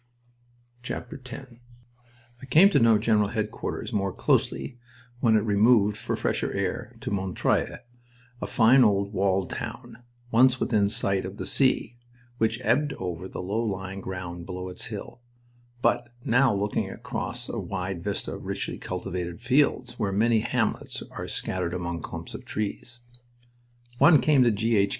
[0.83, 1.05] X
[2.41, 4.79] I came to know General Headquarters more closely
[5.19, 7.77] when it removed, for fresher air, to Montreuil,
[8.41, 9.99] a fine old walled town,
[10.31, 11.97] once within sight of the sea,
[12.39, 15.21] which ebbed over the low lying ground below its hill,
[15.83, 21.27] but now looking across a wide vista of richly cultivated fields where many hamlets are
[21.27, 23.01] scattered among clumps of trees.
[23.99, 24.77] One came to G.
[24.77, 24.89] H.